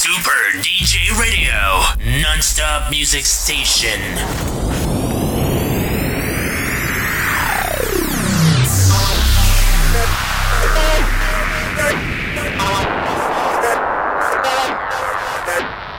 [0.00, 1.84] Super DJ Radio,
[2.22, 4.00] non-stop music station.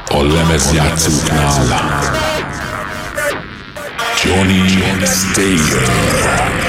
[0.08, 2.12] A lemezjátszóknál
[4.24, 6.61] Johnny Stayer.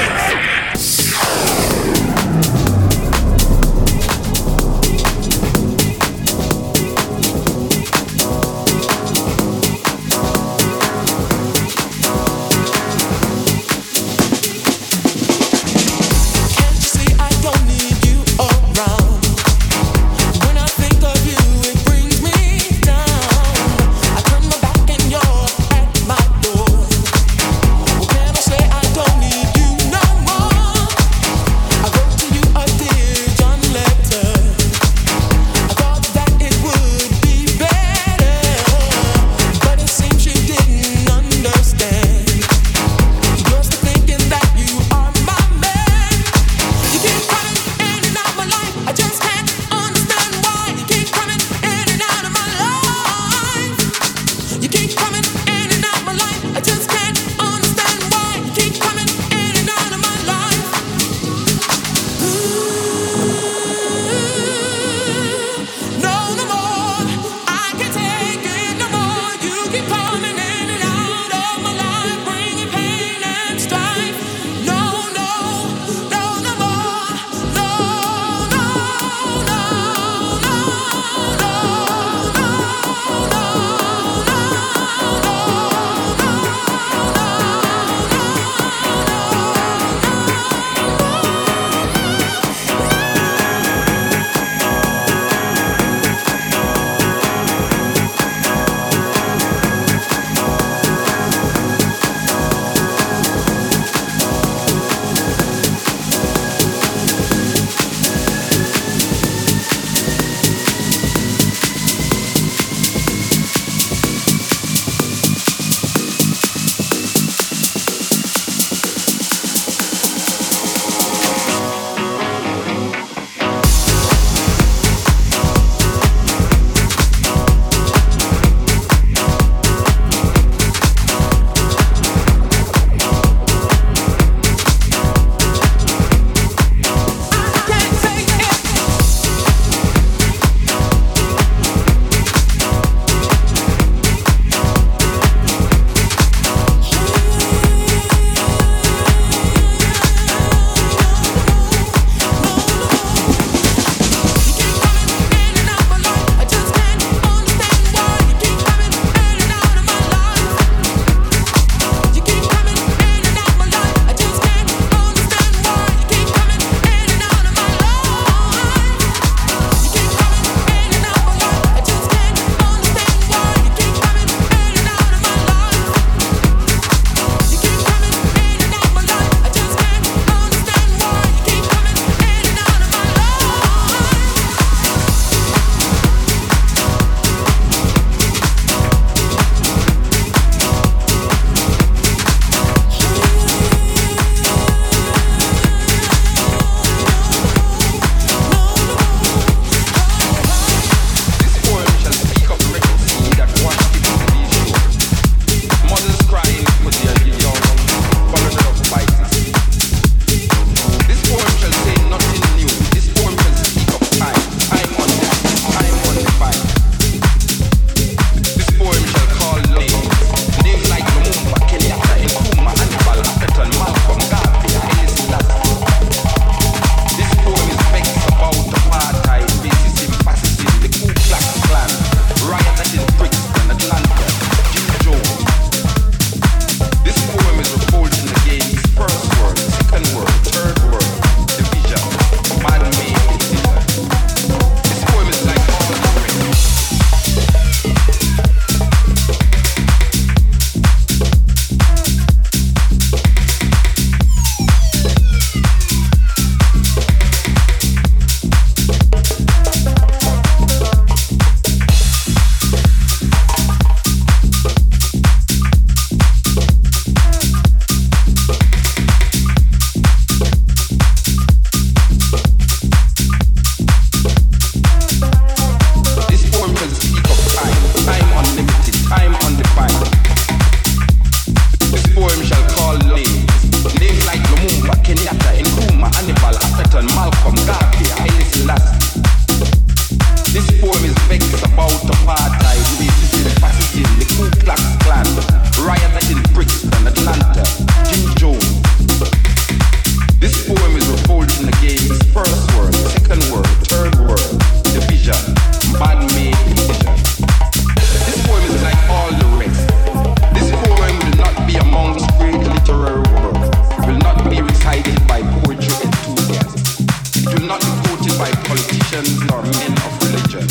[319.12, 320.66] Christians men of religion.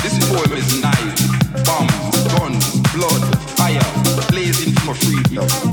[0.00, 1.26] This poem is knives,
[1.66, 5.69] bombs, guns, blood, fire, blazing for freedom.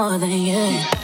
[0.00, 0.99] more than you.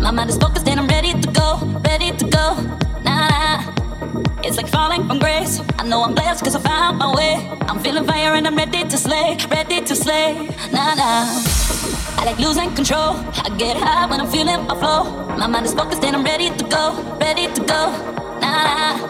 [0.00, 2.54] My mind is focused and I'm ready to go, ready to go.
[3.04, 4.42] Nah, nah.
[4.42, 5.60] It's like falling from grace.
[5.78, 7.34] I know I'm blessed cause I found my way.
[7.68, 10.48] I'm feeling fire and I'm ready to slay, ready to slay.
[10.72, 11.26] Nah, nah.
[12.18, 13.16] I like losing control.
[13.44, 15.04] I get high when I'm feeling my flow.
[15.36, 17.92] My mind is focused and I'm ready to go, ready to go.
[18.40, 19.09] Nah, nah.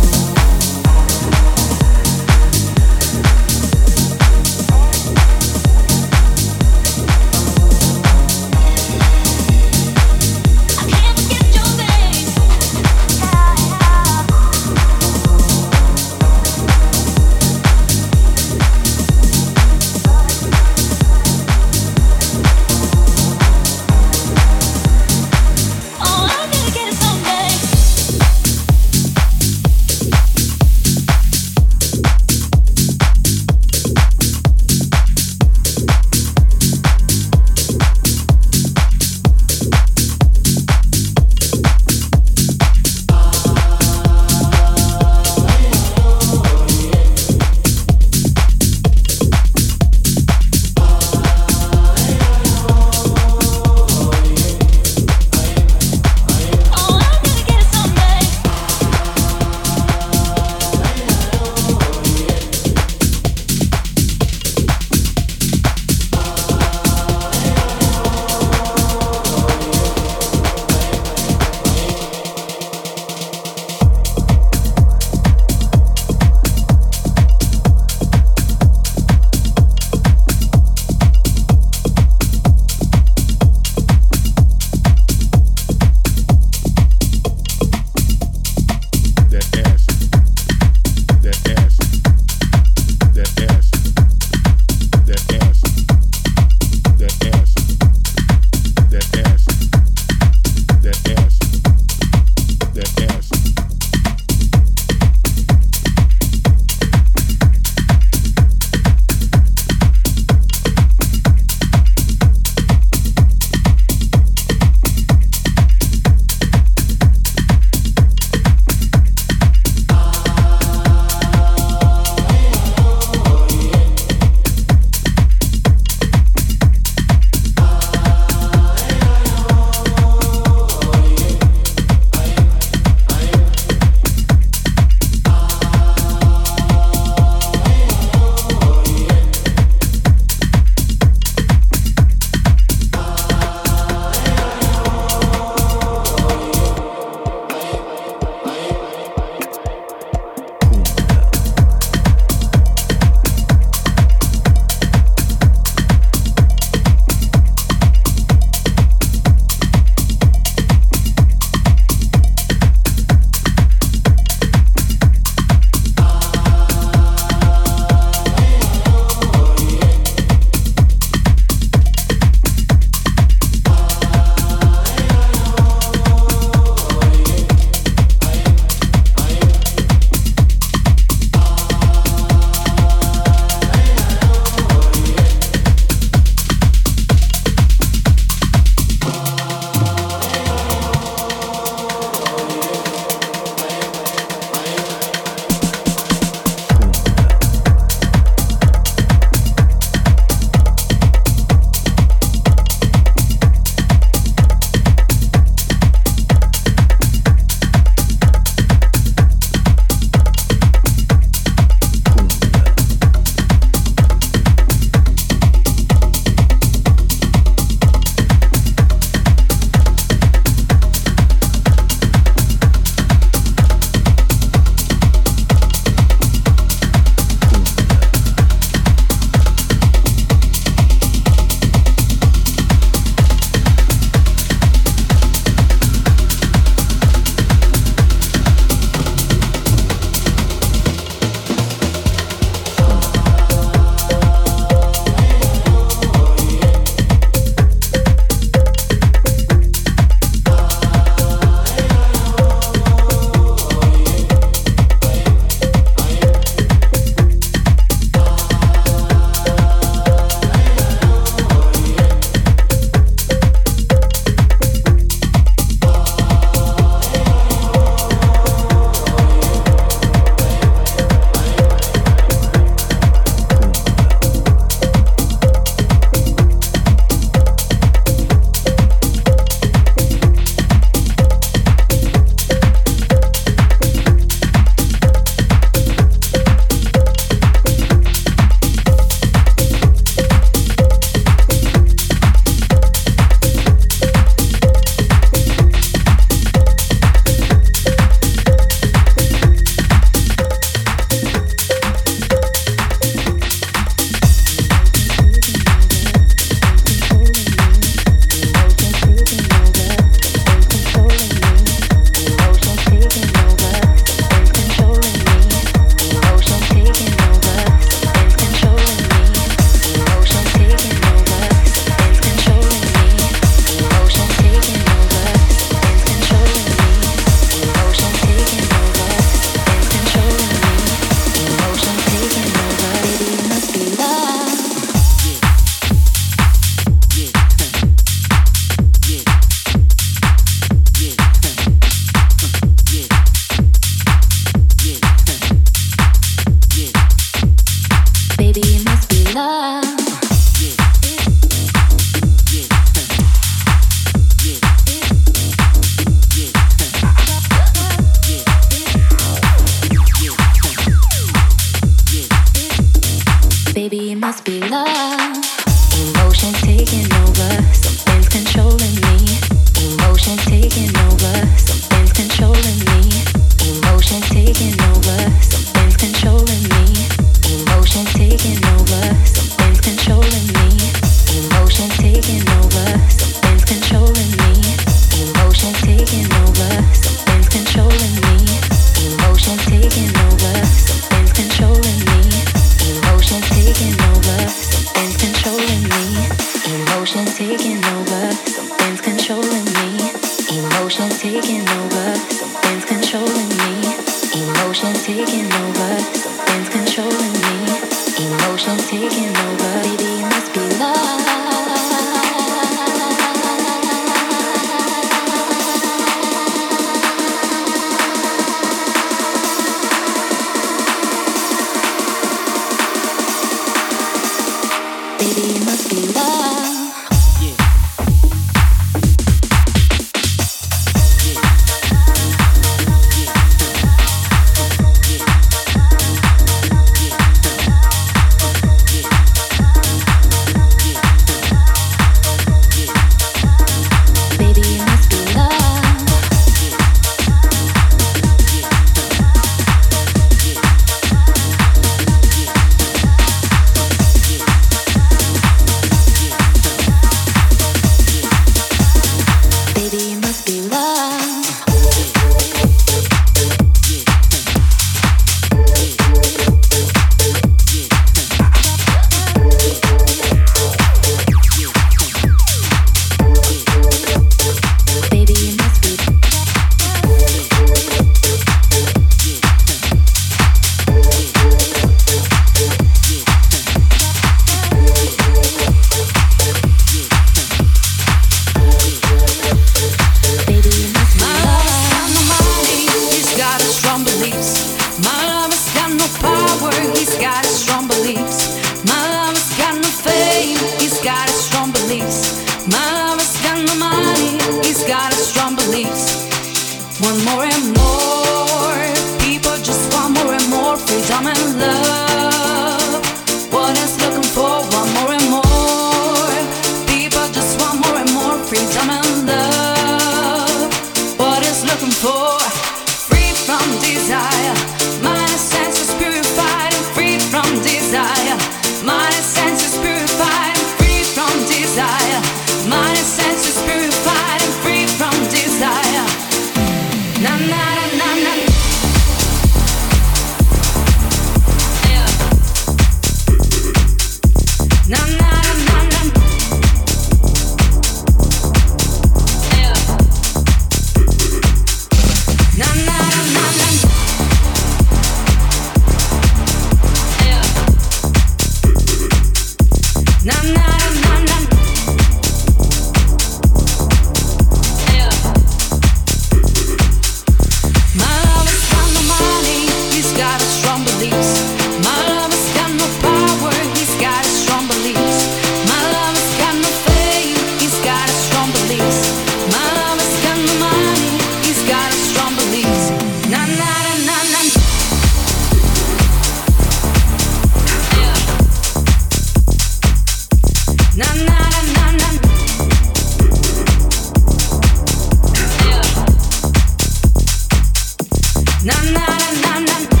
[598.63, 599.05] na na
[599.41, 600.00] na na na.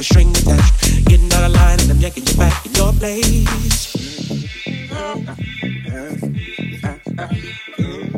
[0.00, 1.06] a string attached.
[1.06, 3.96] Getting out of line and I'm yanking you back in your place.